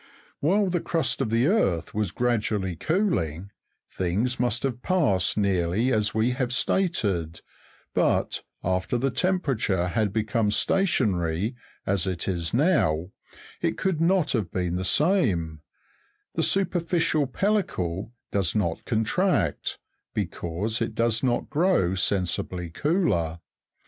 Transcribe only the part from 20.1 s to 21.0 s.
because it